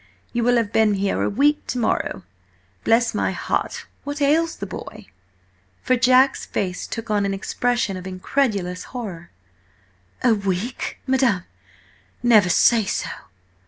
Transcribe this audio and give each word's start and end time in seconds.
You 0.33 0.43
will 0.43 0.55
have 0.55 0.73
been 0.73 0.95
here 0.95 1.21
a 1.21 1.29
week 1.29 1.67
to 1.67 1.77
morrow. 1.77 2.23
Bless 2.83 3.13
my 3.13 3.33
heart, 3.33 3.85
what 4.03 4.19
ails 4.19 4.55
the 4.55 4.65
boy?" 4.65 5.05
For 5.83 5.95
Jack's 5.95 6.43
face 6.43 6.87
took 6.87 7.11
on 7.11 7.23
an 7.23 7.35
expression 7.35 7.95
of 7.95 8.07
incredulous 8.07 8.85
horror. 8.97 9.29
"A 10.23 10.33
WEEK, 10.33 10.97
madam? 11.05 11.43
Never 12.23 12.49
say 12.49 12.83
so!" 12.83 13.09